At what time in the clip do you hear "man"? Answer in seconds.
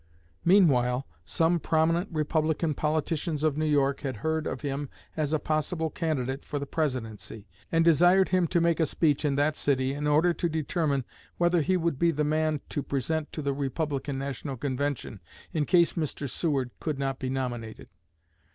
12.23-12.61